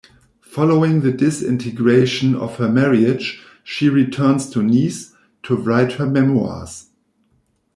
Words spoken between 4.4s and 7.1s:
to Nice to write her memoirs.